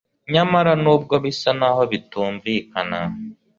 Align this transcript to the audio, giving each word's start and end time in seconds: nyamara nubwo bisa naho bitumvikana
nyamara 0.33 0.71
nubwo 0.83 1.13
bisa 1.23 1.49
naho 1.59 1.81
bitumvikana 1.91 2.99